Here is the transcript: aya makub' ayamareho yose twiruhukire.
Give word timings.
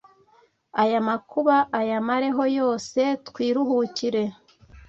aya 0.81 0.99
makub' 1.07 1.51
ayamareho 1.79 2.43
yose 2.59 3.01
twiruhukire. 3.27 4.23